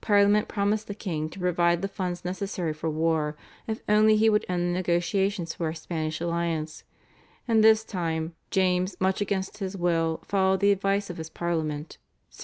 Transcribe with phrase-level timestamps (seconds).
[0.00, 3.36] Parliament promised the king to provide the funds necessary for war
[3.66, 6.84] if only he would end the negotiations for a Spanish alliance,
[7.48, 11.98] and this time James much against his will followed the advice of his Parliament
[12.28, 12.42] (1624).